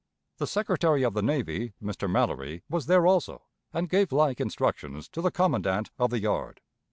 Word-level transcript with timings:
The 0.37 0.47
Secretary 0.47 1.03
of 1.03 1.13
the 1.13 1.21
Navy, 1.21 1.73
Mr. 1.79 2.09
Mallory, 2.09 2.63
was 2.67 2.87
there 2.87 3.05
also, 3.05 3.43
and 3.71 3.87
gave 3.87 4.11
like 4.11 4.41
instructions 4.41 5.07
to 5.09 5.21
the 5.21 5.29
commandant 5.29 5.91
of 5.99 6.09
the 6.09 6.19
yard. 6.19 6.59